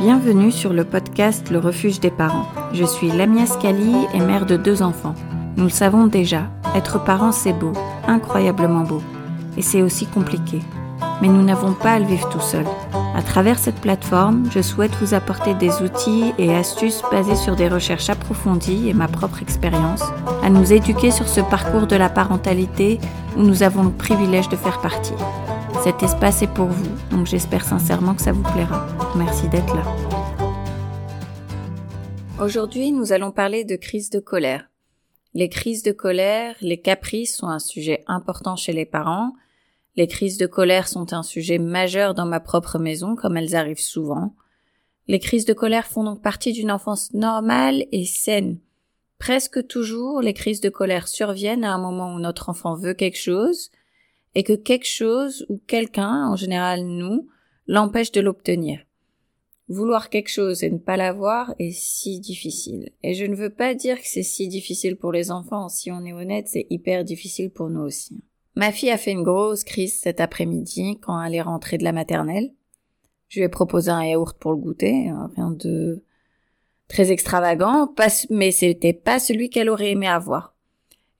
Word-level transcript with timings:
Bienvenue 0.00 0.50
sur 0.50 0.72
le 0.72 0.84
podcast 0.84 1.50
Le 1.50 1.58
refuge 1.58 2.00
des 2.00 2.10
parents. 2.10 2.46
Je 2.72 2.84
suis 2.84 3.10
Lamia 3.10 3.46
Scali 3.46 3.94
et 4.14 4.20
mère 4.20 4.46
de 4.46 4.56
deux 4.56 4.82
enfants. 4.82 5.14
Nous 5.56 5.64
le 5.64 5.70
savons 5.70 6.06
déjà, 6.06 6.50
être 6.74 7.02
parent 7.04 7.30
c'est 7.30 7.52
beau, 7.52 7.72
incroyablement 8.08 8.82
beau. 8.82 9.02
Et 9.56 9.62
c'est 9.62 9.82
aussi 9.82 10.06
compliqué. 10.06 10.60
Mais 11.20 11.28
nous 11.28 11.42
n'avons 11.42 11.72
pas 11.72 11.92
à 11.92 11.98
le 11.98 12.06
vivre 12.06 12.28
tout 12.30 12.40
seul. 12.40 12.64
À 13.14 13.22
travers 13.22 13.58
cette 13.58 13.80
plateforme, 13.80 14.48
je 14.50 14.62
souhaite 14.62 14.94
vous 15.00 15.14
apporter 15.14 15.54
des 15.54 15.82
outils 15.82 16.32
et 16.38 16.54
astuces 16.54 17.02
basés 17.12 17.36
sur 17.36 17.54
des 17.54 17.68
recherches 17.68 18.10
approfondies 18.10 18.88
et 18.88 18.94
ma 18.94 19.06
propre 19.06 19.42
expérience, 19.42 20.02
à 20.42 20.50
nous 20.50 20.72
éduquer 20.72 21.10
sur 21.10 21.28
ce 21.28 21.40
parcours 21.40 21.86
de 21.86 21.96
la 21.96 22.08
parentalité 22.08 22.98
où 23.36 23.42
nous 23.42 23.62
avons 23.62 23.84
le 23.84 23.90
privilège 23.90 24.48
de 24.48 24.56
faire 24.56 24.80
partie. 24.80 25.14
Cet 25.82 26.00
espace 26.04 26.42
est 26.42 26.54
pour 26.54 26.68
vous, 26.68 26.96
donc 27.10 27.26
j'espère 27.26 27.64
sincèrement 27.64 28.14
que 28.14 28.22
ça 28.22 28.30
vous 28.30 28.44
plaira. 28.44 28.86
Merci 29.16 29.48
d'être 29.48 29.74
là. 29.74 29.82
Aujourd'hui, 32.40 32.92
nous 32.92 33.12
allons 33.12 33.32
parler 33.32 33.64
de 33.64 33.74
crise 33.74 34.08
de 34.08 34.20
colère. 34.20 34.70
Les 35.34 35.48
crises 35.48 35.82
de 35.82 35.90
colère, 35.90 36.54
les 36.60 36.80
caprices 36.80 37.36
sont 37.36 37.48
un 37.48 37.58
sujet 37.58 38.04
important 38.06 38.54
chez 38.54 38.72
les 38.72 38.86
parents. 38.86 39.32
Les 39.96 40.06
crises 40.06 40.38
de 40.38 40.46
colère 40.46 40.86
sont 40.86 41.12
un 41.12 41.24
sujet 41.24 41.58
majeur 41.58 42.14
dans 42.14 42.26
ma 42.26 42.38
propre 42.38 42.78
maison, 42.78 43.16
comme 43.16 43.36
elles 43.36 43.56
arrivent 43.56 43.80
souvent. 43.80 44.36
Les 45.08 45.18
crises 45.18 45.46
de 45.46 45.52
colère 45.52 45.88
font 45.88 46.04
donc 46.04 46.22
partie 46.22 46.52
d'une 46.52 46.70
enfance 46.70 47.12
normale 47.12 47.86
et 47.90 48.04
saine. 48.04 48.60
Presque 49.18 49.66
toujours, 49.66 50.20
les 50.20 50.32
crises 50.32 50.60
de 50.60 50.68
colère 50.68 51.08
surviennent 51.08 51.64
à 51.64 51.74
un 51.74 51.78
moment 51.78 52.14
où 52.14 52.20
notre 52.20 52.50
enfant 52.50 52.76
veut 52.76 52.94
quelque 52.94 53.18
chose, 53.18 53.72
et 54.34 54.42
que 54.42 54.52
quelque 54.52 54.86
chose 54.86 55.46
ou 55.48 55.60
quelqu'un, 55.66 56.28
en 56.28 56.36
général 56.36 56.84
nous, 56.84 57.28
l'empêche 57.66 58.12
de 58.12 58.20
l'obtenir. 58.20 58.80
Vouloir 59.68 60.10
quelque 60.10 60.28
chose 60.28 60.64
et 60.64 60.70
ne 60.70 60.78
pas 60.78 60.96
l'avoir 60.96 61.54
est 61.58 61.72
si 61.72 62.20
difficile. 62.20 62.90
Et 63.02 63.14
je 63.14 63.24
ne 63.24 63.36
veux 63.36 63.50
pas 63.50 63.74
dire 63.74 63.96
que 63.96 64.06
c'est 64.06 64.22
si 64.22 64.48
difficile 64.48 64.96
pour 64.96 65.12
les 65.12 65.30
enfants, 65.30 65.68
si 65.68 65.90
on 65.90 66.04
est 66.04 66.12
honnête, 66.12 66.48
c'est 66.48 66.66
hyper 66.68 67.04
difficile 67.04 67.50
pour 67.50 67.70
nous 67.70 67.80
aussi. 67.80 68.22
Ma 68.54 68.70
fille 68.70 68.90
a 68.90 68.98
fait 68.98 69.12
une 69.12 69.22
grosse 69.22 69.64
crise 69.64 69.98
cet 69.98 70.20
après-midi 70.20 70.98
quand 71.00 71.22
elle 71.22 71.34
est 71.34 71.42
rentrée 71.42 71.78
de 71.78 71.84
la 71.84 71.92
maternelle. 71.92 72.52
Je 73.28 73.40
lui 73.40 73.46
ai 73.46 73.48
proposé 73.48 73.90
un 73.90 74.04
yaourt 74.04 74.36
pour 74.38 74.50
le 74.50 74.58
goûter, 74.58 75.08
hein, 75.08 75.30
rien 75.34 75.50
de 75.52 76.04
très 76.88 77.10
extravagant, 77.10 77.94
mais 78.28 78.50
c'était 78.50 78.92
pas 78.92 79.18
celui 79.18 79.48
qu'elle 79.48 79.70
aurait 79.70 79.92
aimé 79.92 80.06
avoir. 80.06 80.51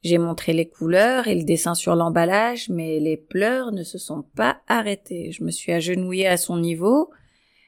J'ai 0.02 0.18
montré 0.18 0.52
les 0.52 0.68
couleurs 0.68 1.28
et 1.28 1.34
le 1.34 1.44
dessin 1.44 1.74
sur 1.74 1.94
l'emballage, 1.94 2.68
mais 2.68 2.98
les 2.98 3.16
pleurs 3.16 3.70
ne 3.70 3.84
se 3.84 3.98
sont 3.98 4.24
pas 4.34 4.60
arrêtés. 4.66 5.30
Je 5.30 5.44
me 5.44 5.50
suis 5.50 5.70
agenouillée 5.70 6.26
à 6.26 6.36
son 6.36 6.58
niveau 6.58 7.10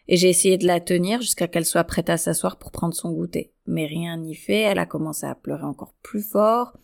et 0.08 0.16
j'ai 0.16 0.28
essayé 0.28 0.58
de 0.58 0.66
la 0.66 0.80
tenir 0.80 1.20
jusqu'à 1.20 1.46
qu'elle 1.46 1.64
soit 1.64 1.84
prête 1.84 2.10
à 2.10 2.16
s'asseoir 2.16 2.58
pour 2.58 2.72
prendre 2.72 2.94
son 2.94 3.12
goûter. 3.12 3.52
Mais 3.66 3.86
rien 3.86 4.16
n'y 4.16 4.34
fait, 4.34 4.60
elle 4.60 4.80
a 4.80 4.86
commencé 4.86 5.26
à 5.26 5.36
pleurer 5.36 5.62
encore 5.62 5.94
plus 6.02 6.22
fort. 6.22 6.76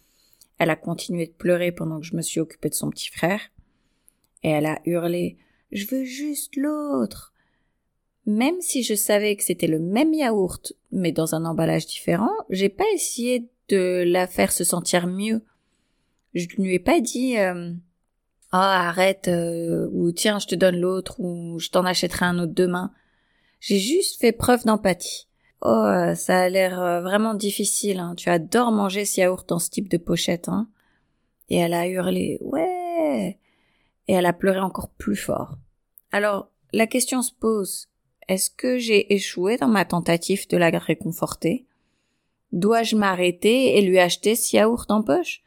Elle 0.58 0.70
a 0.70 0.76
continué 0.76 1.26
de 1.26 1.32
pleurer 1.32 1.72
pendant 1.72 1.98
que 1.98 2.06
je 2.06 2.16
me 2.16 2.22
suis 2.22 2.40
occupée 2.40 2.68
de 2.68 2.74
son 2.74 2.90
petit 2.90 3.10
frère. 3.10 3.40
Et 4.44 4.50
elle 4.50 4.66
a 4.66 4.80
hurlé 4.84 5.36
Je 5.72 5.86
veux 5.86 6.04
juste 6.04 6.56
l'autre. 6.56 7.34
Même 8.24 8.60
si 8.60 8.84
je 8.84 8.94
savais 8.94 9.34
que 9.34 9.42
c'était 9.42 9.66
le 9.66 9.80
même 9.80 10.14
yaourt, 10.14 10.74
mais 10.92 11.10
dans 11.10 11.34
un 11.34 11.44
emballage 11.44 11.86
différent, 11.86 12.30
j'ai 12.50 12.68
pas 12.68 12.84
essayé 12.94 13.48
de 13.70 14.04
la 14.06 14.26
faire 14.26 14.52
se 14.52 14.64
sentir 14.64 15.06
mieux. 15.06 15.42
Je 16.34 16.46
ne 16.58 16.64
lui 16.64 16.74
ai 16.74 16.78
pas 16.78 17.00
dit 17.00 17.38
euh, 17.38 17.72
ah 18.52 18.88
arrête 18.88 19.28
euh, 19.28 19.88
ou 19.92 20.12
tiens 20.12 20.38
je 20.38 20.46
te 20.46 20.54
donne 20.54 20.78
l'autre 20.78 21.18
ou 21.18 21.58
je 21.58 21.70
t'en 21.70 21.84
achèterai 21.84 22.26
un 22.26 22.38
autre 22.38 22.54
demain. 22.54 22.92
J'ai 23.60 23.78
juste 23.78 24.20
fait 24.20 24.32
preuve 24.32 24.64
d'empathie. 24.64 25.26
Oh 25.62 26.12
ça 26.14 26.42
a 26.42 26.48
l'air 26.48 26.80
euh, 26.80 27.00
vraiment 27.00 27.34
difficile. 27.34 27.98
Hein. 27.98 28.14
Tu 28.16 28.28
adores 28.28 28.72
manger 28.72 29.04
ce 29.04 29.20
yaourt 29.20 29.48
dans 29.48 29.58
ce 29.58 29.70
type 29.70 29.88
de 29.88 29.98
pochette. 29.98 30.48
Hein. 30.48 30.68
Et 31.48 31.56
elle 31.56 31.74
a 31.74 31.86
hurlé 31.88 32.38
ouais 32.40 33.38
et 34.08 34.12
elle 34.12 34.26
a 34.26 34.32
pleuré 34.32 34.60
encore 34.60 34.90
plus 34.90 35.16
fort. 35.16 35.58
Alors 36.12 36.48
la 36.72 36.86
question 36.86 37.22
se 37.22 37.32
pose 37.32 37.88
est-ce 38.30 38.48
que 38.48 38.78
j'ai 38.78 39.12
échoué 39.12 39.56
dans 39.56 39.66
ma 39.66 39.84
tentative 39.84 40.46
de 40.46 40.56
la 40.56 40.70
réconforter? 40.70 41.66
Dois-je 42.52 42.96
m'arrêter 42.96 43.76
et 43.76 43.82
lui 43.82 43.98
acheter 43.98 44.34
ce 44.34 44.56
yaourt 44.56 44.90
en 44.90 45.02
poche? 45.02 45.42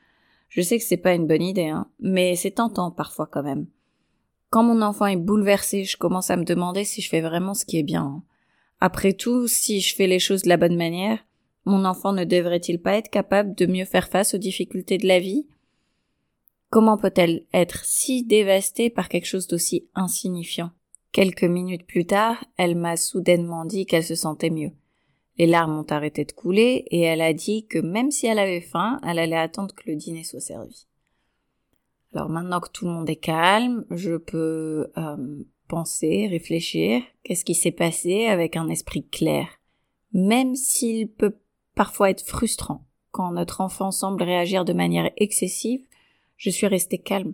Je 0.50 0.62
sais 0.62 0.78
que 0.78 0.84
c'est 0.84 0.98
pas 0.98 1.16
une 1.16 1.28
bonne 1.28 1.42
idée, 1.42 1.68
hein, 1.68 1.88
mais 2.00 2.36
c'est 2.36 2.52
tentant 2.52 2.92
parfois 2.92 3.28
quand 3.28 3.44
même. 3.44 3.66
Quand 4.50 4.64
mon 4.64 4.82
enfant 4.84 5.08
est 5.08 5.18
bouleversé, 5.18 5.84
je 5.84 5.98
commence 5.98 6.30
à 6.30 6.38
me 6.38 6.46
demander 6.46 6.84
si 6.84 7.02
je 7.02 7.10
fais 7.10 7.22
vraiment 7.22 7.56
ce 7.56 7.66
qui 7.66 7.80
est 7.80 7.84
bien. 7.84 8.04
Hein. 8.04 8.24
Après 8.80 9.14
tout, 9.14 9.48
si 9.48 9.82
je 9.82 9.96
fais 9.96 10.08
les 10.08 10.20
choses 10.20 10.44
de 10.44 10.50
la 10.50 10.58
bonne 10.58 10.76
manière, 10.76 11.20
mon 11.66 11.86
enfant 11.86 12.14
ne 12.14 12.24
devrait-il 12.24 12.82
pas 12.82 12.98
être 12.98 13.10
capable 13.10 13.56
de 13.56 13.66
mieux 13.66 13.86
faire 13.86 14.10
face 14.10 14.34
aux 14.34 14.38
difficultés 14.38 14.98
de 14.98 15.08
la 15.08 15.20
vie? 15.20 15.48
Comment 16.70 16.98
peut-elle 16.98 17.46
être 17.54 17.86
si 17.86 18.24
dévastée 18.24 18.90
par 18.90 19.10
quelque 19.10 19.26
chose 19.26 19.48
d'aussi 19.48 19.88
insignifiant? 19.96 20.72
Quelques 21.12 21.44
minutes 21.44 21.86
plus 21.86 22.06
tard, 22.06 22.44
elle 22.58 22.76
m'a 22.76 22.98
soudainement 22.98 23.66
dit 23.66 23.86
qu'elle 23.86 24.04
se 24.04 24.16
sentait 24.16 24.50
mieux. 24.50 24.72
Les 25.38 25.48
larmes 25.48 25.80
ont 25.80 25.92
arrêté 25.92 26.26
de 26.26 26.32
couler 26.32 26.86
et 26.92 27.02
elle 27.02 27.22
a 27.22 27.34
dit 27.34 27.66
que 27.66 27.80
même 27.80 28.12
si 28.12 28.28
elle 28.28 28.40
avait 28.40 28.62
faim, 28.62 29.00
elle 29.04 29.20
allait 29.20 29.36
attendre 29.36 29.74
que 29.74 29.90
le 29.90 29.96
dîner 29.96 30.24
soit 30.24 30.40
servi. 30.40 30.86
Alors 32.14 32.30
maintenant 32.30 32.60
que 32.60 32.70
tout 32.70 32.86
le 32.86 32.92
monde 32.92 33.10
est 33.10 33.16
calme, 33.16 33.86
je 33.90 34.18
peux 34.18 34.92
euh, 34.98 35.44
penser, 35.68 36.28
réfléchir, 36.28 37.02
qu'est-ce 37.24 37.46
qui 37.46 37.56
s'est 37.56 37.72
passé 37.72 38.26
avec 38.26 38.56
un 38.56 38.70
esprit 38.70 39.06
clair? 39.08 39.48
Même 40.14 40.56
s'il 40.56 41.10
peut 41.10 41.36
parfois 41.74 42.12
être 42.12 42.24
frustrant, 42.24 42.86
quand 43.10 43.32
notre 43.32 43.62
enfant 43.62 43.90
semble 43.90 44.22
réagir 44.22 44.66
de 44.66 44.74
manière 44.74 45.10
excessive, 45.18 45.84
je 46.38 46.52
suis 46.52 46.68
restée 46.68 47.00
calme. 47.00 47.34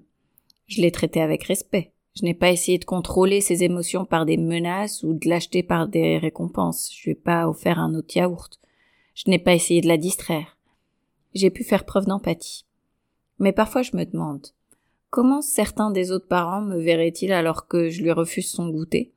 Je 0.67 0.81
l'ai 0.81 0.91
traité 0.91 1.21
avec 1.21 1.43
respect. 1.43 1.91
Je 2.19 2.25
n'ai 2.25 2.33
pas 2.33 2.51
essayé 2.51 2.77
de 2.77 2.83
contrôler 2.85 3.39
ses 3.39 3.63
émotions 3.63 4.03
par 4.03 4.25
des 4.25 4.35
menaces 4.35 5.03
ou 5.03 5.13
de 5.13 5.29
l'acheter 5.29 5.63
par 5.63 5.87
des 5.87 6.17
récompenses. 6.17 6.91
Je 6.93 7.03
lui 7.05 7.11
ai 7.11 7.15
pas 7.15 7.47
offert 7.47 7.79
un 7.79 7.95
autre 7.95 8.17
yaourt. 8.17 8.59
Je 9.15 9.29
n'ai 9.29 9.39
pas 9.39 9.53
essayé 9.53 9.79
de 9.79 9.87
la 9.87 9.95
distraire. 9.95 10.57
J'ai 11.33 11.49
pu 11.49 11.63
faire 11.63 11.85
preuve 11.85 12.07
d'empathie. 12.07 12.65
Mais 13.37 13.53
parfois 13.53 13.83
je 13.83 13.95
me 13.95 14.03
demande, 14.03 14.47
comment 15.09 15.41
certains 15.41 15.91
des 15.91 16.11
autres 16.11 16.27
parents 16.27 16.61
me 16.61 16.77
verraient-ils 16.77 17.31
alors 17.31 17.67
que 17.67 17.89
je 17.89 18.01
lui 18.01 18.11
refuse 18.11 18.51
son 18.51 18.67
goûter? 18.67 19.13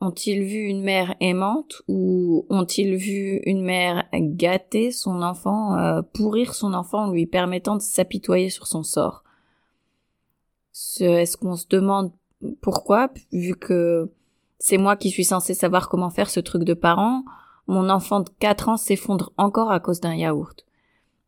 Ont-ils 0.00 0.42
vu 0.42 0.64
une 0.64 0.82
mère 0.82 1.14
aimante 1.20 1.82
ou 1.86 2.46
ont-ils 2.50 2.96
vu 2.96 3.42
une 3.46 3.62
mère 3.62 4.08
gâter 4.12 4.90
son 4.90 5.22
enfant, 5.22 5.78
euh, 5.78 6.02
pourrir 6.02 6.52
son 6.54 6.74
enfant 6.74 7.04
en 7.04 7.10
lui 7.12 7.26
permettant 7.26 7.76
de 7.76 7.82
s'apitoyer 7.82 8.50
sur 8.50 8.66
son 8.66 8.82
sort? 8.82 9.22
Est-ce 10.98 11.36
qu'on 11.36 11.54
se 11.54 11.68
demande 11.68 12.10
pourquoi, 12.60 13.10
vu 13.32 13.54
que 13.54 14.10
c'est 14.58 14.78
moi 14.78 14.96
qui 14.96 15.10
suis 15.10 15.24
censée 15.24 15.54
savoir 15.54 15.88
comment 15.88 16.10
faire 16.10 16.30
ce 16.30 16.40
truc 16.40 16.64
de 16.64 16.74
parent, 16.74 17.24
mon 17.66 17.88
enfant 17.88 18.20
de 18.20 18.30
4 18.38 18.68
ans 18.68 18.76
s'effondre 18.76 19.32
encore 19.36 19.70
à 19.70 19.80
cause 19.80 20.00
d'un 20.00 20.14
yaourt. 20.14 20.64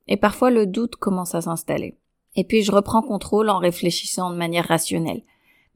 Et 0.09 0.17
parfois 0.17 0.51
le 0.51 0.67
doute 0.67 0.97
commence 0.97 1.35
à 1.35 1.41
s'installer. 1.41 1.97
Et 2.37 2.45
puis 2.45 2.63
je 2.63 2.73
reprends 2.73 3.03
contrôle 3.03 3.49
en 3.49 3.59
réfléchissant 3.59 4.31
de 4.31 4.37
manière 4.37 4.69
rationnelle. 4.69 5.23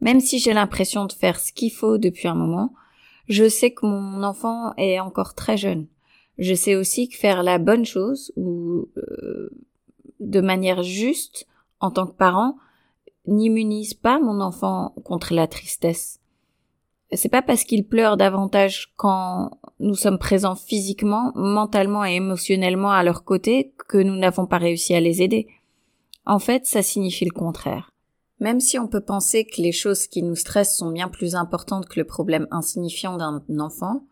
Même 0.01 0.21
si 0.21 0.39
j'ai 0.39 0.53
l'impression 0.53 1.05
de 1.05 1.13
faire 1.13 1.39
ce 1.39 1.53
qu'il 1.53 1.73
faut 1.73 1.99
depuis 1.99 2.29
un 2.29 2.35
moment, 2.35 2.73
je 3.29 3.49
sais 3.49 3.71
que 3.71 3.87
mon 3.87 4.23
enfant 4.23 4.75
est 4.77 5.01
encore 5.01 5.35
très 5.35 5.57
jeune. 5.57 5.87
Je 6.39 6.55
sais 6.55 6.75
aussi 6.75 7.09
que 7.09 7.17
faire 7.17 7.43
la 7.43 7.59
bonne 7.59 7.85
chose 7.85 8.33
ou 8.37 8.89
euh, 8.97 9.51
de 10.21 10.41
manière 10.41 10.83
juste 10.83 11.47
en 11.81 11.91
tant 11.91 12.07
que 12.07 12.17
parent, 12.17 12.57
n'immunise 13.27 13.95
pas 13.95 14.19
mon 14.19 14.41
enfant 14.41 14.95
contre 15.05 15.35
la 15.35 15.47
tristesse. 15.47 16.21
C'est 17.13 17.29
pas 17.29 17.43
parce 17.43 17.65
qu'il 17.65 17.87
pleure 17.87 18.17
davantage 18.17 18.93
quand 18.97 19.51
nous 19.81 19.95
sommes 19.95 20.19
présents 20.19 20.55
physiquement, 20.55 21.33
mentalement 21.35 22.05
et 22.05 22.15
émotionnellement 22.15 22.93
à 22.93 23.03
leur 23.03 23.25
côté 23.25 23.75
que 23.89 23.99
nous 23.99 24.17
n'avons 24.17 24.47
pas 24.47 24.59
réussi 24.59 24.95
à 24.95 25.01
les 25.01 25.23
aider. 25.23 25.49
En 26.25 26.39
fait, 26.39 26.67
ça 26.67 26.83
signifie 26.83 27.25
le 27.25 27.33
contraire. 27.33 27.91
Même 28.39 28.61
si 28.61 28.79
on 28.79 28.87
peut 28.87 29.01
penser 29.01 29.45
que 29.45 29.61
les 29.61 29.73
choses 29.73 30.07
qui 30.07 30.23
nous 30.23 30.37
stressent 30.37 30.77
sont 30.77 30.93
bien 30.93 31.09
plus 31.09 31.35
importantes 31.35 31.87
que 31.87 31.99
le 31.99 32.07
problème 32.07 32.47
insignifiant 32.51 33.17
d'un 33.17 33.43
enfant, 33.59 34.05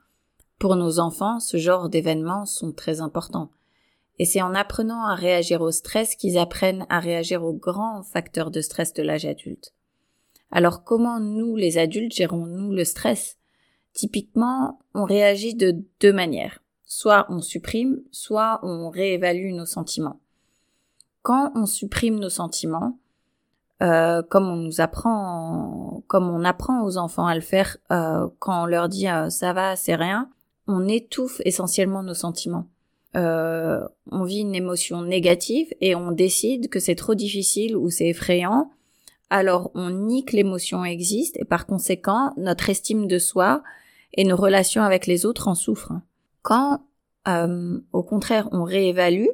pour 0.59 0.75
nos 0.75 0.99
enfants, 0.99 1.39
ce 1.39 1.57
genre 1.57 1.89
d'événements 1.89 2.45
sont 2.45 2.73
très 2.73 3.01
importants. 3.01 3.51
Et 4.19 4.25
c'est 4.25 4.43
en 4.43 4.55
apprenant 4.55 5.05
à 5.05 5.15
réagir 5.15 5.61
au 5.61 5.71
stress 5.71 6.17
qu'ils 6.17 6.39
apprennent 6.39 6.87
à 6.89 6.99
réagir 6.99 7.45
aux 7.45 7.53
grands 7.53 8.03
facteurs 8.03 8.51
de 8.51 8.61
stress 8.61 8.93
de 8.93 9.03
l'âge 9.03 9.27
adulte. 9.27 9.73
Alors 10.51 10.83
comment 10.83 11.21
nous, 11.21 11.57
les 11.57 11.79
adultes, 11.79 12.15
gérons-nous 12.15 12.73
le 12.73 12.85
stress? 12.85 13.37
Typiquement, 13.93 14.81
on 14.95 15.05
réagit 15.05 15.55
de 15.55 15.83
deux 16.01 16.13
manières. 16.13 16.61
Soit 16.85 17.27
on 17.29 17.41
supprime, 17.41 18.01
soit 18.11 18.61
on 18.63 18.89
réévalue 18.89 19.53
nos 19.53 19.67
sentiments. 19.67 20.21
Quand 21.23 21.53
on 21.55 21.67
supprime 21.67 22.19
nos 22.19 22.31
sentiments, 22.31 22.99
euh, 23.83 24.23
comme 24.23 24.49
on 24.49 24.57
nous 24.57 24.81
apprend, 24.81 26.03
comme 26.09 26.31
on 26.31 26.45
apprend 26.45 26.83
aux 26.83 26.97
enfants 26.97 27.27
à 27.27 27.35
le 27.35 27.41
faire 27.41 27.77
euh, 27.93 28.29
quand 28.39 28.63
on 28.63 28.67
leur 28.67 28.89
dit 28.89 29.09
euh, 29.09 29.31
ça 29.31 29.53
va, 29.53 29.77
c'est 29.77 29.95
rien, 29.95 30.31
on 30.67 30.89
étouffe 30.89 31.41
essentiellement 31.45 32.03
nos 32.03 32.15
sentiments. 32.15 32.67
On 33.15 34.25
vit 34.25 34.41
une 34.41 34.55
émotion 34.55 35.03
négative 35.03 35.73
et 35.81 35.95
on 35.95 36.13
décide 36.13 36.69
que 36.69 36.81
c'est 36.81 36.95
trop 36.95 37.15
difficile 37.15 37.77
ou 37.77 37.91
c'est 37.91 38.09
effrayant. 38.09 38.71
Alors 39.31 39.71
on 39.75 39.91
nie 39.91 40.25
que 40.25 40.37
l'émotion 40.37 40.85
existe 40.85 41.37
et 41.39 41.45
par 41.45 41.67
conséquent 41.67 42.33
notre 42.37 42.71
estime 42.71 43.07
de 43.07 43.19
soi 43.19 43.63
et 44.15 44.25
nos 44.25 44.37
relations 44.37 44.83
avec 44.83 45.07
les 45.07 45.27
autres 45.27 45.49
en 45.49 45.55
souffrent. 45.55 46.01
Quand 46.43 46.81
au 47.93 48.03
contraire 48.03 48.49
on 48.53 48.65
réévalue, 48.65 49.29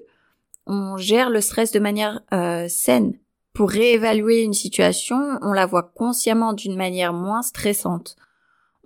on 0.66 0.96
gère 0.96 1.30
le 1.30 1.40
stress 1.40 1.70
de 1.70 1.78
manière 1.78 2.22
saine 2.68 3.18
pour 3.52 3.70
réévaluer 3.70 4.42
une 4.42 4.52
situation, 4.52 5.38
on 5.40 5.52
la 5.52 5.66
voit 5.66 5.92
consciemment 5.94 6.54
d'une 6.54 6.74
manière 6.74 7.12
moins 7.12 7.42
stressante. 7.42 8.16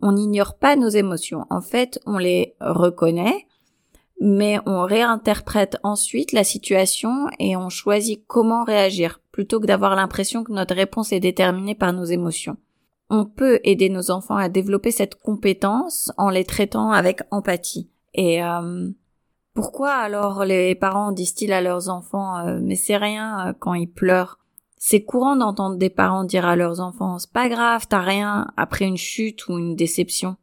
On 0.03 0.13
n'ignore 0.13 0.59
pas 0.59 0.77
nos 0.77 0.91
émotions. 0.91 1.47
En 1.49 1.63
fait, 1.63 1.99
on 2.05 2.19
les 2.19 2.55
reconnaît, 2.61 3.47
mais 4.21 4.59
on 4.67 4.83
réinterprète 4.83 5.77
ensuite 5.83 6.33
la 6.33 6.45
situation 6.45 7.29
et 7.39 7.57
on 7.57 7.69
choisit 7.69 8.25
comment 8.27 8.65
réagir, 8.65 9.21
plutôt 9.31 9.61
que 9.61 9.67
d'avoir 9.67 9.95
l'impression 9.95 10.43
que 10.43 10.53
notre 10.53 10.75
réponse 10.75 11.13
est 11.13 11.21
déterminée 11.21 11.75
par 11.75 11.93
nos 11.93 12.05
émotions. 12.05 12.57
On 13.11 13.25
peut 13.25 13.61
aider 13.65 13.89
nos 13.89 14.11
enfants 14.11 14.37
à 14.37 14.49
développer 14.49 14.91
cette 14.91 15.15
compétence 15.15 16.13
en 16.19 16.31
les 16.31 16.45
traitant 16.45 16.91
avec 16.91 17.23
empathie. 17.31 17.89
Et 18.15 18.43
euh, 18.43 18.91
pourquoi 19.55 19.93
alors 19.93 20.45
les 20.45 20.75
parents 20.75 21.13
disent-ils 21.13 21.53
à 21.53 21.61
leurs 21.61 21.89
enfants 21.89 22.39
euh, 22.39 22.59
mais 22.61 22.77
c'est 22.77 22.97
rien 22.97 23.49
euh, 23.49 23.53
quand 23.59 23.75
ils 23.75 23.91
pleurent? 23.91 24.39
C'est 24.77 25.03
courant 25.03 25.37
d'entendre 25.37 25.77
des 25.77 25.91
parents 25.91 26.25
dire 26.25 26.47
à 26.47 26.55
leurs 26.55 26.81
enfants 26.81 27.19
c'est 27.19 27.33
pas 27.33 27.49
grave, 27.49 27.87
t'as 27.89 28.01
rien 28.01 28.49
après 28.57 28.85
une 28.85 28.97
chute 28.97 29.49
ou 29.49 29.59
une 29.59 29.75
déception. 29.75 30.37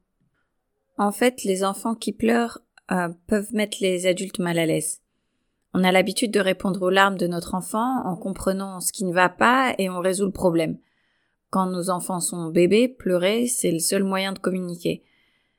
En 0.97 1.11
fait, 1.11 1.43
les 1.43 1.63
enfants 1.63 1.93
qui 1.93 2.13
pleurent 2.13 2.59
euh, 2.91 3.09
peuvent 3.27 3.53
mettre 3.53 3.77
les 3.81 4.05
adultes 4.07 4.39
mal 4.39 4.59
à 4.59 4.65
l'aise. 4.65 5.01
On 5.73 5.83
a 5.83 5.91
l'habitude 5.91 6.31
de 6.31 6.39
répondre 6.39 6.81
aux 6.83 6.89
larmes 6.89 7.17
de 7.17 7.27
notre 7.27 7.55
enfant 7.55 8.05
en 8.05 8.15
comprenant 8.15 8.79
ce 8.79 8.93
qui 8.93 9.03
ne 9.03 9.13
va 9.13 9.27
pas 9.27 9.75
et 9.77 9.89
on 9.89 9.99
résout 9.99 10.25
le 10.25 10.31
problème. 10.31 10.77
Quand 11.49 11.65
nos 11.67 11.89
enfants 11.89 12.19
sont 12.19 12.49
bébés, 12.49 12.87
pleurer, 12.87 13.47
c'est 13.47 13.71
le 13.71 13.79
seul 13.79 14.03
moyen 14.03 14.33
de 14.33 14.39
communiquer. 14.39 15.03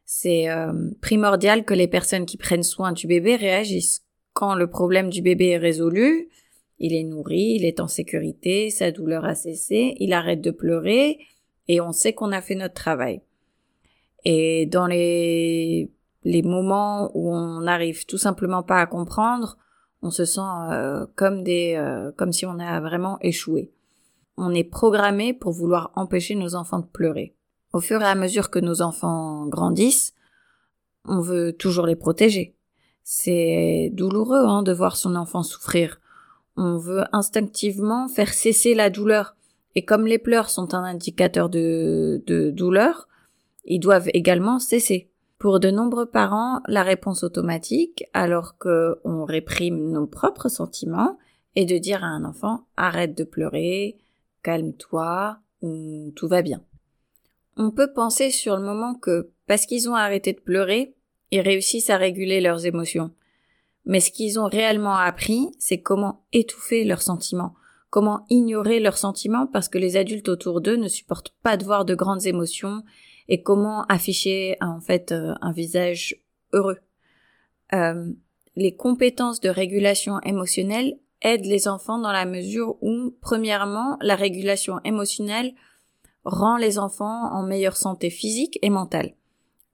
C'est 0.05 0.49
euh, 0.49 0.73
primordial 1.01 1.65
que 1.65 1.75
les 1.75 1.89
personnes 1.89 2.27
qui 2.27 2.37
prennent 2.37 2.63
soin 2.63 2.93
du 2.93 3.07
bébé 3.07 3.37
réagissent. 3.37 4.05
Quand 4.33 4.55
le 4.55 4.69
problème 4.69 5.11
du 5.11 5.21
bébé 5.21 5.49
est 5.49 5.59
résolu, 5.59 6.29
il 6.79 6.95
est 6.95 7.05
nourri, 7.05 7.57
il 7.57 7.65
est 7.65 7.81
en 7.81 7.89
sécurité, 7.89 8.71
sa 8.71 8.93
douleur 8.93 9.25
a 9.25 9.35
cessé, 9.35 9.97
il 9.99 10.13
arrête 10.13 10.41
de 10.41 10.51
pleurer 10.51 11.19
et 11.69 11.81
on 11.81 11.93
sait 11.93 12.13
qu'on 12.13 12.33
a 12.33 12.41
fait 12.41 12.55
notre 12.55 12.75
travail. 12.75 13.23
Et 14.25 14.67
dans 14.67 14.87
les, 14.87 15.91
les 16.27 16.43
moments 16.43 17.11
où 17.15 17.33
on 17.33 17.61
n'arrive 17.61 18.05
tout 18.07 18.19
simplement 18.19 18.63
pas 18.63 18.81
à 18.81 18.87
comprendre, 18.87 19.57
on 20.03 20.11
se 20.11 20.25
sent 20.25 20.41
euh, 20.71 21.07
comme 21.15 21.43
des 21.43 21.75
euh, 21.77 22.13
comme 22.17 22.33
si 22.33 22.45
on 22.47 22.59
a 22.59 22.81
vraiment 22.81 23.19
échoué. 23.21 23.73
On 24.37 24.55
est 24.55 24.65
programmé 24.65 25.33
pour 25.33 25.53
vouloir 25.53 25.93
empêcher 25.95 26.35
nos 26.35 26.55
enfants 26.55 26.81
de 26.81 26.87
pleurer. 26.87 27.35
Au 27.73 27.81
fur 27.81 28.03
et 28.03 28.07
à 28.07 28.15
mesure 28.15 28.51
que 28.51 28.59
nos 28.59 28.83
enfants 28.83 29.47
grandissent, 29.47 30.15
on 31.05 31.21
veut 31.21 31.53
toujours 31.53 31.87
les 31.87 31.97
protéger. 31.97 32.57
C'est 33.05 33.91
douloureux 33.95 34.45
hein, 34.45 34.63
de 34.63 34.73
voir 34.73 34.97
son 34.97 35.15
enfant 35.15 35.43
souffrir 35.43 36.01
on 36.57 36.79
veut 36.79 37.05
instinctivement 37.13 38.09
faire 38.09 38.33
cesser 38.33 38.75
la 38.75 38.91
douleur. 38.91 39.37
Et 39.75 39.85
comme 39.85 40.07
les 40.07 40.19
pleurs 40.19 40.49
sont 40.49 40.75
un 40.75 40.85
indicateur 40.85 41.49
de, 41.49 42.23
de 42.27 42.51
douleur, 42.51 43.09
ils 43.65 43.81
doivent 43.81 44.09
également 44.15 44.59
cesser. 44.59 45.11
Pour 45.39 45.61
de 45.61 45.71
nombreux 45.71 46.07
parents, 46.07 46.61
la 46.67 46.83
réponse 46.83 47.23
automatique, 47.23 48.05
alors 48.15 48.57
que 48.57 48.99
on 49.05 49.25
réprime 49.25 49.91
nos 49.91 50.07
propres 50.07 50.49
sentiments, 50.49 51.19
est 51.57 51.67
de 51.67 51.77
dire 51.77 52.03
à 52.05 52.09
un 52.09 52.25
enfant 52.25 52.67
arrête 52.77 53.17
de 53.17 53.25
pleurer, 53.25 53.99
calme-toi, 54.43 55.39
ou 55.63 56.13
tout 56.17 56.29
va 56.29 56.43
bien. 56.43 56.63
On 57.57 57.71
peut 57.71 57.93
penser 57.93 58.31
sur 58.31 58.57
le 58.57 58.63
moment 58.63 58.95
que 58.95 59.31
parce 59.47 59.67
qu'ils 59.67 59.89
ont 59.89 59.95
arrêté 59.95 60.33
de 60.33 60.41
pleurer, 60.41 60.95
ils 61.31 61.41
réussissent 61.41 61.91
à 61.91 61.97
réguler 61.97 62.41
leurs 62.41 62.67
émotions. 62.67 63.11
Mais 63.85 64.01
ce 64.01 64.11
qu'ils 64.11 64.39
ont 64.41 64.47
réellement 64.47 64.97
appris, 64.97 65.51
c'est 65.59 65.81
comment 65.81 66.25
étouffer 66.33 66.85
leurs 66.85 67.03
sentiments, 67.03 67.55
comment 67.91 68.25
ignorer 68.31 68.81
leurs 68.81 68.99
sentiments 68.99 69.47
parce 69.47 69.69
que 69.69 69.79
les 69.79 69.97
adultes 69.97 70.29
autour 70.29 70.61
d'eux 70.61 70.77
ne 70.77 70.89
supportent 70.89 71.35
pas 71.43 71.57
de 71.57 71.65
voir 71.65 71.85
de 71.85 71.95
grandes 71.95 72.27
émotions 72.27 72.83
et 73.29 73.43
comment 73.43 73.85
afficher 73.85 74.57
en 74.61 74.81
fait 74.81 75.13
euh, 75.13 75.35
un 75.41 75.53
visage 75.53 76.17
heureux. 76.53 76.79
Euh, 77.73 78.13
les 78.55 78.75
compétences 78.75 79.41
de 79.41 79.49
régulation 79.49 80.21
émotionnelle 80.21 80.99
aident 81.23 81.47
les 81.47 81.69
enfants 81.69 81.99
dans 81.99 82.13
la 82.13 82.25
mesure 82.25 82.77
où, 82.83 83.15
premièrement, 83.21 83.97
la 84.01 84.17
régulation 84.17 84.81
émotionnelle 84.85 85.55
rend 86.25 86.57
les 86.57 86.79
enfants 86.79 87.33
en 87.33 87.43
meilleure 87.43 87.77
santé 87.77 88.11
physique 88.11 88.59
et 88.63 88.71
mentale. 88.71 89.15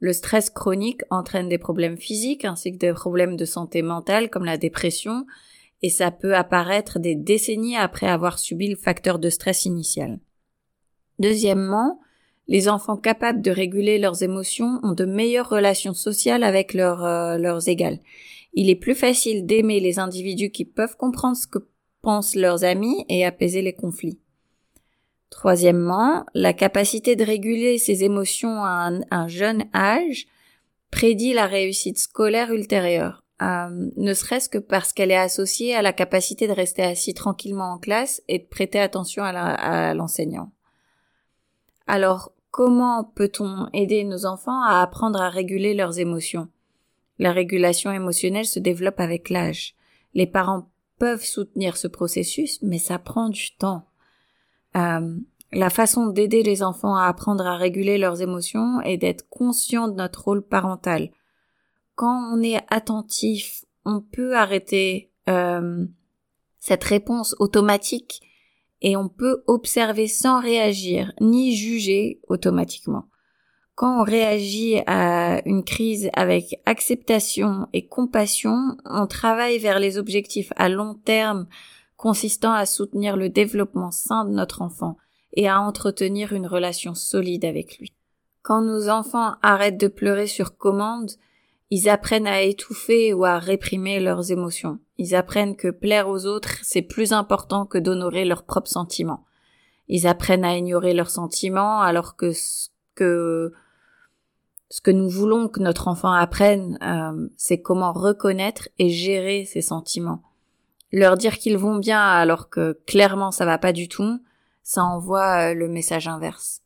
Le 0.00 0.12
stress 0.12 0.50
chronique 0.50 1.02
entraîne 1.10 1.48
des 1.48 1.58
problèmes 1.58 1.96
physiques 1.96 2.44
ainsi 2.44 2.72
que 2.72 2.78
des 2.78 2.92
problèmes 2.92 3.36
de 3.36 3.44
santé 3.44 3.82
mentale 3.82 4.30
comme 4.30 4.44
la 4.44 4.58
dépression 4.58 5.26
et 5.82 5.90
ça 5.90 6.10
peut 6.10 6.34
apparaître 6.34 6.98
des 6.98 7.14
décennies 7.14 7.76
après 7.76 8.06
avoir 8.06 8.38
subi 8.38 8.68
le 8.68 8.76
facteur 8.76 9.18
de 9.18 9.30
stress 9.30 9.64
initial. 9.64 10.18
Deuxièmement, 11.18 12.00
les 12.48 12.68
enfants 12.68 12.96
capables 12.96 13.40
de 13.40 13.50
réguler 13.50 13.98
leurs 13.98 14.22
émotions 14.22 14.80
ont 14.82 14.92
de 14.92 15.04
meilleures 15.04 15.48
relations 15.48 15.94
sociales 15.94 16.42
avec 16.42 16.74
euh, 16.74 17.38
leurs 17.38 17.68
égales. 17.68 18.00
Il 18.54 18.68
est 18.68 18.76
plus 18.76 18.94
facile 18.94 19.46
d'aimer 19.46 19.80
les 19.80 19.98
individus 19.98 20.50
qui 20.50 20.64
peuvent 20.64 20.96
comprendre 20.96 21.36
ce 21.36 21.46
que 21.46 21.60
pensent 22.02 22.34
leurs 22.34 22.64
amis 22.64 23.04
et 23.08 23.24
apaiser 23.24 23.62
les 23.62 23.72
conflits. 23.72 24.18
Troisièmement, 25.30 26.26
la 26.34 26.52
capacité 26.52 27.16
de 27.16 27.24
réguler 27.24 27.78
ses 27.78 28.04
émotions 28.04 28.64
à 28.64 28.90
un, 29.10 29.28
jeune 29.28 29.64
âge 29.74 30.26
prédit 30.90 31.32
la 31.32 31.46
réussite 31.46 31.98
scolaire 31.98 32.52
ultérieure, 32.52 33.24
euh, 33.40 33.88
ne 33.96 34.12
serait-ce 34.12 34.50
que 34.50 34.58
parce 34.58 34.92
qu'elle 34.92 35.10
est 35.10 35.16
associée 35.16 35.74
à 35.74 35.80
la 35.80 35.94
capacité 35.94 36.46
de 36.46 36.52
rester 36.52 36.82
assis 36.82 37.14
tranquillement 37.14 37.72
en 37.72 37.78
classe 37.78 38.22
et 38.28 38.40
de 38.40 38.44
prêter 38.44 38.78
attention 38.78 39.22
à 39.24 39.94
l'enseignant. 39.94 40.52
Alors, 41.92 42.32
comment 42.50 43.04
peut-on 43.04 43.68
aider 43.74 44.02
nos 44.04 44.24
enfants 44.24 44.62
à 44.62 44.80
apprendre 44.80 45.20
à 45.20 45.28
réguler 45.28 45.74
leurs 45.74 45.98
émotions? 45.98 46.48
La 47.18 47.32
régulation 47.32 47.92
émotionnelle 47.92 48.46
se 48.46 48.58
développe 48.58 48.98
avec 48.98 49.28
l'âge. 49.28 49.74
Les 50.14 50.26
parents 50.26 50.70
peuvent 50.98 51.22
soutenir 51.22 51.76
ce 51.76 51.88
processus, 51.88 52.58
mais 52.62 52.78
ça 52.78 52.98
prend 52.98 53.28
du 53.28 53.54
temps. 53.58 53.84
Euh, 54.74 55.18
la 55.52 55.68
façon 55.68 56.06
d'aider 56.06 56.42
les 56.42 56.62
enfants 56.62 56.96
à 56.96 57.08
apprendre 57.08 57.46
à 57.46 57.58
réguler 57.58 57.98
leurs 57.98 58.22
émotions 58.22 58.80
est 58.80 58.96
d'être 58.96 59.28
conscient 59.28 59.86
de 59.86 59.92
notre 59.92 60.24
rôle 60.24 60.40
parental. 60.40 61.10
Quand 61.94 62.32
on 62.32 62.40
est 62.42 62.64
attentif, 62.70 63.66
on 63.84 64.00
peut 64.00 64.34
arrêter 64.34 65.10
euh, 65.28 65.84
cette 66.58 66.84
réponse 66.84 67.36
automatique 67.38 68.22
et 68.82 68.96
on 68.96 69.08
peut 69.08 69.42
observer 69.46 70.08
sans 70.08 70.40
réagir 70.40 71.12
ni 71.20 71.56
juger 71.56 72.20
automatiquement. 72.28 73.06
Quand 73.74 74.00
on 74.00 74.04
réagit 74.04 74.80
à 74.86 75.40
une 75.46 75.64
crise 75.64 76.10
avec 76.12 76.60
acceptation 76.66 77.68
et 77.72 77.86
compassion, 77.86 78.76
on 78.84 79.06
travaille 79.06 79.58
vers 79.58 79.78
les 79.78 79.96
objectifs 79.96 80.52
à 80.56 80.68
long 80.68 80.94
terme 80.94 81.46
consistant 81.96 82.52
à 82.52 82.66
soutenir 82.66 83.16
le 83.16 83.28
développement 83.28 83.90
sain 83.90 84.24
de 84.24 84.32
notre 84.32 84.60
enfant 84.60 84.98
et 85.34 85.48
à 85.48 85.60
entretenir 85.60 86.32
une 86.32 86.46
relation 86.46 86.94
solide 86.94 87.44
avec 87.44 87.78
lui. 87.78 87.92
Quand 88.42 88.60
nos 88.60 88.88
enfants 88.88 89.36
arrêtent 89.40 89.80
de 89.80 89.88
pleurer 89.88 90.26
sur 90.26 90.58
commande, 90.58 91.12
ils 91.74 91.88
apprennent 91.88 92.26
à 92.26 92.42
étouffer 92.42 93.14
ou 93.14 93.24
à 93.24 93.38
réprimer 93.38 93.98
leurs 93.98 94.30
émotions. 94.30 94.78
Ils 94.98 95.14
apprennent 95.14 95.56
que 95.56 95.68
plaire 95.68 96.06
aux 96.10 96.26
autres, 96.26 96.58
c'est 96.62 96.82
plus 96.82 97.14
important 97.14 97.64
que 97.64 97.78
d'honorer 97.78 98.26
leurs 98.26 98.42
propres 98.42 98.68
sentiments. 98.68 99.24
Ils 99.88 100.06
apprennent 100.06 100.44
à 100.44 100.54
ignorer 100.54 100.92
leurs 100.92 101.08
sentiments 101.08 101.80
alors 101.80 102.14
que 102.16 102.32
ce 102.32 102.68
que, 102.94 103.54
ce 104.68 104.82
que 104.82 104.90
nous 104.90 105.08
voulons 105.08 105.48
que 105.48 105.60
notre 105.60 105.88
enfant 105.88 106.12
apprenne, 106.12 106.78
euh, 106.82 107.28
c'est 107.38 107.62
comment 107.62 107.94
reconnaître 107.94 108.68
et 108.78 108.90
gérer 108.90 109.46
ses 109.46 109.62
sentiments 109.62 110.22
leur 110.92 111.16
dire 111.16 111.38
qu'ils 111.38 111.56
vont 111.56 111.78
bien 111.78 112.02
alors 112.02 112.50
que 112.50 112.78
clairement 112.86 113.30
ça 113.30 113.46
va 113.46 113.56
pas 113.56 113.72
du 113.72 113.88
tout, 113.88 114.20
ça 114.62 114.84
envoie 114.84 115.50
euh, 115.50 115.54
le 115.54 115.68
message 115.68 116.06
inverse. 116.06 116.60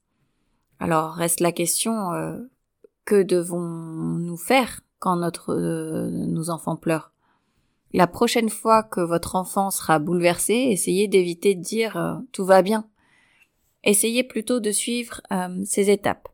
Alors 0.80 1.12
reste 1.12 1.38
la 1.38 1.52
question 1.52 2.12
euh, 2.12 2.38
que 3.04 3.22
devons-nous 3.22 4.36
faire? 4.36 4.80
Quand 4.98 5.16
notre 5.16 5.52
euh, 5.52 6.10
nos 6.10 6.50
enfants 6.50 6.76
pleurent 6.76 7.12
La 7.92 8.06
prochaine 8.06 8.50
fois 8.50 8.82
que 8.82 9.00
votre 9.00 9.36
enfant 9.36 9.70
sera 9.70 9.98
bouleversé, 9.98 10.54
essayez 10.54 11.08
d'éviter 11.08 11.54
de 11.54 11.62
dire 11.62 12.22
tout 12.32 12.44
va 12.44 12.62
bien. 12.62 12.88
Essayez 13.86 14.24
plutôt 14.24 14.58
de 14.58 14.72
suivre 14.72 15.20
euh, 15.30 15.62
ces 15.64 15.90
étapes. 15.90 16.28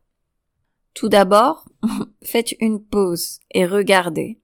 Tout 0.95 1.07
d'abord, 1.07 1.65
faites 2.23 2.53
une 2.59 2.83
pause 2.83 3.39
et 3.51 3.67
regardez. 3.67 4.39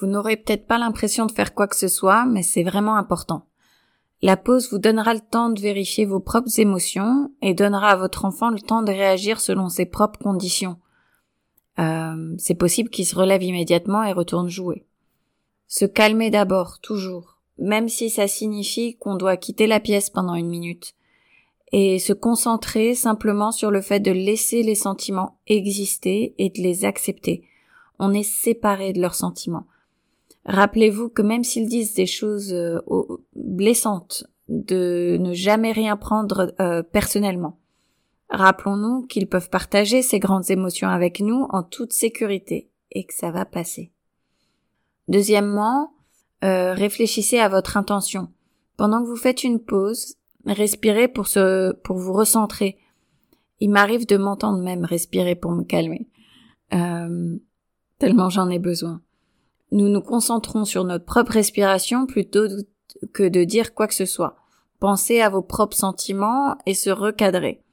Vous 0.00 0.06
n'aurez 0.06 0.38
peut-être 0.38 0.66
pas 0.66 0.78
l'impression 0.78 1.26
de 1.26 1.32
faire 1.32 1.54
quoi 1.54 1.68
que 1.68 1.76
ce 1.76 1.88
soit, 1.88 2.24
mais 2.24 2.42
c'est 2.42 2.62
vraiment 2.62 2.96
important. 2.96 3.46
La 4.22 4.38
pause 4.38 4.70
vous 4.70 4.78
donnera 4.78 5.12
le 5.12 5.20
temps 5.20 5.50
de 5.50 5.60
vérifier 5.60 6.06
vos 6.06 6.20
propres 6.20 6.58
émotions 6.58 7.30
et 7.42 7.52
donnera 7.52 7.90
à 7.90 7.96
votre 7.96 8.24
enfant 8.24 8.48
le 8.48 8.60
temps 8.60 8.82
de 8.82 8.90
réagir 8.90 9.40
selon 9.40 9.68
ses 9.68 9.84
propres 9.84 10.18
conditions. 10.18 10.78
Euh, 11.78 12.34
c'est 12.38 12.54
possible 12.54 12.90
qu'il 12.90 13.06
se 13.06 13.16
relève 13.16 13.42
immédiatement 13.42 14.04
et 14.04 14.12
retourne 14.12 14.48
jouer. 14.48 14.84
Se 15.66 15.84
calmer 15.84 16.30
d'abord, 16.30 16.78
toujours, 16.80 17.38
même 17.58 17.88
si 17.88 18.10
ça 18.10 18.28
signifie 18.28 18.96
qu'on 18.96 19.16
doit 19.16 19.36
quitter 19.36 19.66
la 19.66 19.80
pièce 19.80 20.10
pendant 20.10 20.34
une 20.34 20.48
minute, 20.48 20.94
et 21.72 21.98
se 21.98 22.12
concentrer 22.12 22.94
simplement 22.94 23.50
sur 23.50 23.70
le 23.70 23.80
fait 23.80 23.98
de 23.98 24.12
laisser 24.12 24.62
les 24.62 24.76
sentiments 24.76 25.38
exister 25.48 26.34
et 26.38 26.50
de 26.50 26.60
les 26.60 26.84
accepter. 26.84 27.42
On 27.98 28.12
est 28.12 28.22
séparé 28.22 28.92
de 28.92 29.00
leurs 29.00 29.16
sentiments. 29.16 29.66
Rappelez-vous 30.46 31.08
que 31.08 31.22
même 31.22 31.42
s'ils 31.42 31.68
disent 31.68 31.94
des 31.94 32.06
choses 32.06 32.52
euh, 32.52 32.78
blessantes, 33.34 34.24
de 34.48 35.16
ne 35.18 35.32
jamais 35.32 35.72
rien 35.72 35.96
prendre 35.96 36.54
euh, 36.60 36.82
personnellement. 36.82 37.58
Rappelons-nous 38.36 39.06
qu'ils 39.06 39.28
peuvent 39.28 39.50
partager 39.50 40.02
ces 40.02 40.18
grandes 40.18 40.50
émotions 40.50 40.88
avec 40.88 41.20
nous 41.20 41.46
en 41.50 41.62
toute 41.62 41.92
sécurité 41.92 42.70
et 42.92 43.04
que 43.04 43.14
ça 43.14 43.30
va 43.30 43.44
passer. 43.44 43.92
Deuxièmement, 45.08 45.94
euh, 46.42 46.72
réfléchissez 46.72 47.38
à 47.38 47.48
votre 47.48 47.76
intention. 47.76 48.28
Pendant 48.76 49.02
que 49.02 49.08
vous 49.08 49.16
faites 49.16 49.44
une 49.44 49.60
pause, 49.60 50.16
respirez 50.46 51.08
pour 51.08 51.26
se, 51.26 51.72
pour 51.72 51.96
vous 51.96 52.12
recentrer. 52.12 52.78
Il 53.60 53.70
m'arrive 53.70 54.06
de 54.06 54.16
m'entendre 54.16 54.62
même 54.62 54.84
respirer 54.84 55.34
pour 55.34 55.52
me 55.52 55.62
calmer. 55.62 56.08
tellement 57.98 58.28
j'en 58.28 58.50
ai 58.50 58.58
besoin 58.58 59.00
nous 59.74 59.88
nous 59.88 60.00
concentrons 60.00 60.64
sur 60.64 60.84
notre 60.84 61.04
propre 61.04 61.32
respiration 61.32 62.06
plutôt 62.06 62.46
que 63.12 63.28
de 63.28 63.42
dire 63.42 63.74
quoi 63.74 63.88
que 63.88 63.94
ce 63.94 64.06
soit. 64.06 64.36
Pensez 64.78 65.20
à 65.20 65.28
vos 65.28 65.42
propres 65.42 65.76
sentiments 65.76 66.56
et 66.64 66.74
se 66.74 66.90
recadrer. 66.90 67.63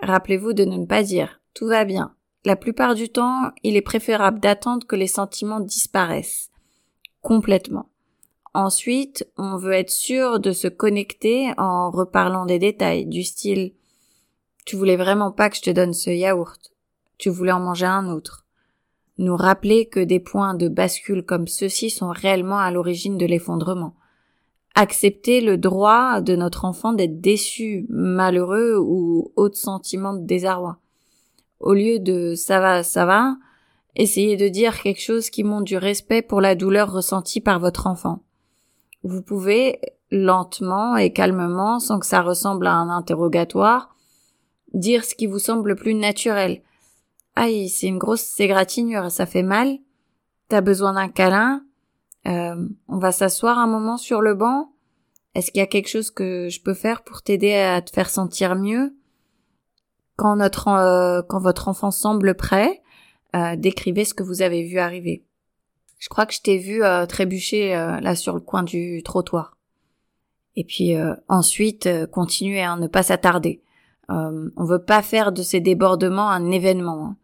Rappelez-vous 0.00 0.52
de 0.52 0.64
ne 0.64 0.84
pas 0.84 1.02
dire 1.02 1.40
tout 1.54 1.66
va 1.66 1.84
bien. 1.84 2.14
La 2.44 2.56
plupart 2.56 2.94
du 2.94 3.08
temps, 3.08 3.52
il 3.62 3.76
est 3.76 3.82
préférable 3.82 4.40
d'attendre 4.40 4.86
que 4.86 4.96
les 4.96 5.06
sentiments 5.06 5.60
disparaissent 5.60 6.50
complètement. 7.22 7.88
Ensuite, 8.54 9.26
on 9.38 9.56
veut 9.56 9.72
être 9.72 9.90
sûr 9.90 10.40
de 10.40 10.52
se 10.52 10.68
connecter 10.68 11.52
en 11.56 11.90
reparlant 11.90 12.44
des 12.44 12.58
détails 12.58 13.06
du 13.06 13.22
style 13.22 13.72
tu 14.64 14.76
voulais 14.76 14.96
vraiment 14.96 15.30
pas 15.30 15.50
que 15.50 15.56
je 15.56 15.62
te 15.62 15.70
donne 15.70 15.92
ce 15.92 16.10
yaourt. 16.10 16.72
Tu 17.18 17.28
voulais 17.28 17.52
en 17.52 17.60
manger 17.60 17.86
un 17.86 18.08
autre 18.08 18.40
nous 19.16 19.36
rappeler 19.36 19.86
que 19.86 20.00
des 20.00 20.18
points 20.18 20.54
de 20.54 20.66
bascule 20.66 21.24
comme 21.24 21.46
ceux-ci 21.46 21.88
sont 21.88 22.08
réellement 22.08 22.58
à 22.58 22.72
l'origine 22.72 23.16
de 23.16 23.26
l'effondrement. 23.26 23.94
Accepter 24.74 25.40
le 25.40 25.56
droit 25.56 26.20
de 26.20 26.34
notre 26.34 26.64
enfant 26.64 26.92
d'être 26.92 27.20
déçu, 27.20 27.86
malheureux 27.88 28.76
ou 28.76 29.32
autre 29.36 29.56
sentiment 29.56 30.14
de 30.14 30.26
désarroi. 30.26 30.78
Au 31.60 31.74
lieu 31.74 31.98
de 32.00 32.34
ça 32.34 32.60
va, 32.60 32.82
ça 32.82 33.06
va, 33.06 33.36
essayez 33.94 34.36
de 34.36 34.48
dire 34.48 34.82
quelque 34.82 35.00
chose 35.00 35.30
qui 35.30 35.44
montre 35.44 35.64
du 35.64 35.76
respect 35.76 36.22
pour 36.22 36.40
la 36.40 36.54
douleur 36.54 36.92
ressentie 36.92 37.40
par 37.40 37.60
votre 37.60 37.86
enfant. 37.86 38.20
Vous 39.04 39.22
pouvez, 39.22 39.80
lentement 40.10 40.96
et 40.96 41.12
calmement, 41.12 41.78
sans 41.78 41.98
que 41.98 42.06
ça 42.06 42.22
ressemble 42.22 42.66
à 42.66 42.74
un 42.74 42.88
interrogatoire, 42.88 43.94
dire 44.72 45.04
ce 45.04 45.14
qui 45.14 45.26
vous 45.26 45.38
semble 45.38 45.70
le 45.70 45.76
plus 45.76 45.94
naturel, 45.94 46.62
Aïe, 47.36 47.68
c'est 47.68 47.88
une 47.88 47.98
grosse 47.98 48.38
égratignure, 48.38 49.10
ça 49.10 49.26
fait 49.26 49.42
mal. 49.42 49.78
T'as 50.48 50.60
besoin 50.60 50.92
d'un 50.92 51.08
câlin. 51.08 51.64
Euh, 52.26 52.68
on 52.88 52.98
va 52.98 53.12
s'asseoir 53.12 53.58
un 53.58 53.66
moment 53.66 53.96
sur 53.96 54.20
le 54.20 54.34
banc. 54.34 54.72
Est-ce 55.34 55.50
qu'il 55.50 55.58
y 55.60 55.62
a 55.62 55.66
quelque 55.66 55.88
chose 55.88 56.10
que 56.10 56.48
je 56.48 56.60
peux 56.60 56.74
faire 56.74 57.02
pour 57.02 57.22
t'aider 57.22 57.54
à 57.54 57.82
te 57.82 57.90
faire 57.90 58.08
sentir 58.08 58.54
mieux 58.54 58.94
Quand 60.16 60.36
notre 60.36 60.68
euh, 60.68 61.22
quand 61.28 61.40
votre 61.40 61.68
enfant 61.68 61.90
semble 61.90 62.34
prêt, 62.34 62.82
euh, 63.34 63.56
décrivez 63.56 64.04
ce 64.04 64.14
que 64.14 64.22
vous 64.22 64.42
avez 64.42 64.62
vu 64.62 64.78
arriver. 64.78 65.24
Je 65.98 66.08
crois 66.08 66.26
que 66.26 66.34
je 66.34 66.42
t'ai 66.42 66.58
vu 66.58 66.82
trébucher 67.08 67.70
là 67.70 68.14
sur 68.14 68.34
le 68.34 68.40
coin 68.40 68.62
du 68.62 69.02
trottoir. 69.02 69.56
Et 70.54 70.64
puis 70.64 70.94
ensuite, 71.28 71.88
continuez 72.10 72.60
à 72.60 72.76
ne 72.76 72.88
pas 72.88 73.02
s'attarder. 73.02 73.62
on 74.10 74.64
veut 74.64 74.84
pas 74.84 75.00
faire 75.00 75.32
de 75.32 75.42
ces 75.42 75.60
débordements 75.60 76.28
un 76.28 76.50
événement. 76.50 77.06
Hein. 77.06 77.16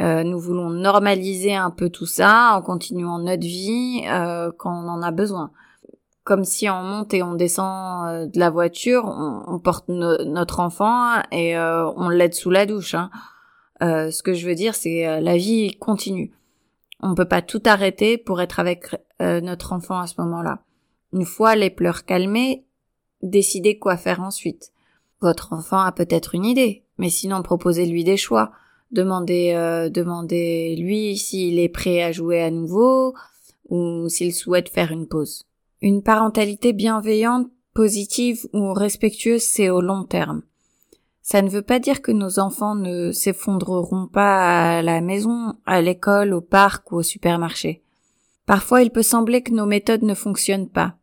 Euh, 0.00 0.24
nous 0.24 0.38
voulons 0.38 0.70
normaliser 0.70 1.54
un 1.54 1.70
peu 1.70 1.90
tout 1.90 2.06
ça 2.06 2.54
en 2.56 2.62
continuant 2.62 3.18
notre 3.18 3.42
vie 3.42 4.02
euh, 4.06 4.50
quand 4.56 4.72
on 4.72 4.88
en 4.88 5.02
a 5.02 5.10
besoin. 5.10 5.50
Comme 6.24 6.44
si 6.44 6.70
on 6.70 6.82
monte 6.82 7.12
et 7.12 7.22
on 7.22 7.34
descend 7.34 8.08
euh, 8.08 8.26
de 8.26 8.38
la 8.38 8.48
voiture, 8.48 9.04
on, 9.04 9.58
porte 9.58 9.88
notre 9.88 10.60
enfant 10.60 11.20
et 11.32 11.58
on 11.58 12.08
l'aide 12.08 12.34
sous 12.34 12.50
la 12.50 12.64
douche. 12.64 12.94
Hein. 12.94 13.10
ce 13.80 14.22
que 14.22 14.32
je 14.32 14.46
veux 14.46 14.54
dire, 14.54 14.74
c'est 14.74 15.20
la 15.20 15.36
vie 15.36 15.76
continue. 15.76 16.32
On 17.02 17.14
peut 17.14 17.28
pas 17.28 17.42
tout 17.42 17.62
arrêter 17.66 18.16
pour 18.16 18.40
être 18.40 18.60
avec 18.60 18.94
notre 19.20 19.72
enfant 19.72 19.98
à 19.98 20.06
ce 20.06 20.20
moment-là. 20.20 20.60
Une 21.12 21.24
fois 21.24 21.56
les 21.56 21.70
pleurs 21.70 22.04
calmés, 22.04 22.64
décidez 23.22 23.78
quoi 23.78 23.96
faire 23.96 24.20
ensuite. 24.20 24.72
Votre 25.20 25.52
enfant 25.52 25.80
a 25.80 25.92
peut-être 25.92 26.34
une 26.34 26.46
idée, 26.46 26.84
mais 26.96 27.10
sinon 27.10 27.42
proposez-lui 27.42 28.04
des 28.04 28.16
choix 28.16 28.52
demander 28.90 29.52
euh, 29.54 29.88
demander 29.88 30.76
lui 30.76 31.16
s'il 31.16 31.58
est 31.58 31.68
prêt 31.68 32.02
à 32.02 32.12
jouer 32.12 32.42
à 32.42 32.50
nouveau 32.50 33.14
ou 33.68 34.08
s'il 34.08 34.34
souhaite 34.34 34.68
faire 34.68 34.92
une 34.92 35.06
pause. 35.06 35.44
Une 35.82 36.02
parentalité 36.02 36.72
bienveillante, 36.72 37.48
positive 37.74 38.46
ou 38.52 38.72
respectueuse, 38.72 39.42
c'est 39.42 39.70
au 39.70 39.80
long 39.80 40.04
terme. 40.04 40.42
Ça 41.22 41.42
ne 41.42 41.48
veut 41.48 41.62
pas 41.62 41.78
dire 41.78 42.02
que 42.02 42.12
nos 42.12 42.38
enfants 42.40 42.74
ne 42.74 43.12
s'effondreront 43.12 44.08
pas 44.08 44.78
à 44.78 44.82
la 44.82 45.00
maison, 45.00 45.54
à 45.64 45.80
l'école, 45.80 46.34
au 46.34 46.40
parc 46.40 46.90
ou 46.92 46.96
au 46.96 47.02
supermarché. 47.02 47.82
Parfois 48.46 48.82
il 48.82 48.90
peut 48.90 49.02
sembler 49.02 49.42
que 49.42 49.52
nos 49.52 49.66
méthodes 49.66 50.02
ne 50.02 50.14
fonctionnent 50.14 50.68
pas. 50.68 50.96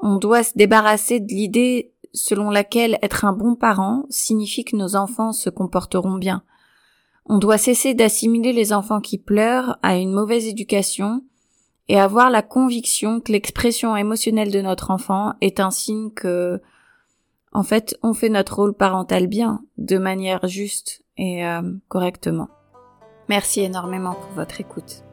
On 0.00 0.16
doit 0.16 0.42
se 0.42 0.54
débarrasser 0.56 1.20
de 1.20 1.32
l'idée 1.32 1.92
selon 2.12 2.50
laquelle 2.50 2.98
être 3.02 3.24
un 3.24 3.32
bon 3.32 3.54
parent 3.54 4.04
signifie 4.10 4.64
que 4.64 4.76
nos 4.76 4.96
enfants 4.96 5.32
se 5.32 5.48
comporteront 5.48 6.18
bien. 6.18 6.42
On 7.26 7.38
doit 7.38 7.58
cesser 7.58 7.94
d'assimiler 7.94 8.52
les 8.52 8.72
enfants 8.72 9.00
qui 9.00 9.18
pleurent 9.18 9.78
à 9.82 9.96
une 9.96 10.12
mauvaise 10.12 10.46
éducation 10.46 11.22
et 11.88 11.98
avoir 11.98 12.30
la 12.30 12.42
conviction 12.42 13.20
que 13.20 13.32
l'expression 13.32 13.96
émotionnelle 13.96 14.50
de 14.50 14.60
notre 14.60 14.90
enfant 14.90 15.34
est 15.40 15.60
un 15.60 15.70
signe 15.70 16.10
que, 16.10 16.60
en 17.52 17.62
fait, 17.62 17.96
on 18.02 18.14
fait 18.14 18.28
notre 18.28 18.56
rôle 18.56 18.74
parental 18.74 19.26
bien, 19.26 19.62
de 19.78 19.98
manière 19.98 20.46
juste 20.46 21.04
et 21.16 21.46
euh, 21.46 21.62
correctement. 21.88 22.48
Merci 23.28 23.60
énormément 23.60 24.14
pour 24.14 24.30
votre 24.32 24.60
écoute. 24.60 25.04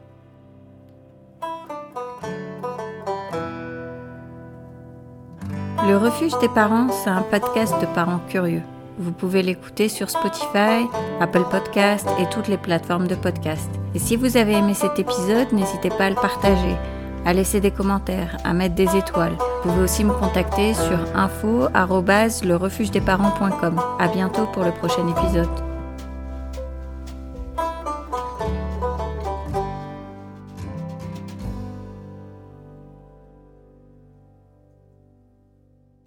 Le 5.86 5.96
refuge 5.96 6.38
des 6.40 6.48
parents, 6.48 6.88
c'est 6.90 7.10
un 7.10 7.22
podcast 7.22 7.74
de 7.80 7.86
parents 7.94 8.20
curieux. 8.28 8.62
Vous 9.00 9.12
pouvez 9.12 9.42
l'écouter 9.42 9.88
sur 9.88 10.10
Spotify, 10.10 10.84
Apple 11.20 11.44
Podcast 11.50 12.06
et 12.20 12.28
toutes 12.28 12.48
les 12.48 12.58
plateformes 12.58 13.06
de 13.06 13.14
podcast. 13.14 13.70
Et 13.94 13.98
si 13.98 14.14
vous 14.14 14.36
avez 14.36 14.52
aimé 14.52 14.74
cet 14.74 14.98
épisode, 14.98 15.50
n'hésitez 15.52 15.88
pas 15.88 16.04
à 16.04 16.10
le 16.10 16.16
partager, 16.16 16.76
à 17.24 17.32
laisser 17.32 17.60
des 17.60 17.70
commentaires, 17.70 18.36
à 18.44 18.52
mettre 18.52 18.74
des 18.74 18.94
étoiles. 18.94 19.38
Vous 19.64 19.70
pouvez 19.70 19.84
aussi 19.84 20.04
me 20.04 20.12
contacter 20.12 20.74
sur 20.74 20.98
info@lerefugedesparents.com. 21.14 23.80
À 23.98 24.08
bientôt 24.08 24.44
pour 24.52 24.64
le 24.64 24.72
prochain 24.72 25.08
épisode. 25.08 25.69